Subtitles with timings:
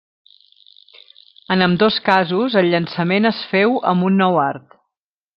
[1.55, 4.73] En ambdós casos, el llançament es féu amb un nou art.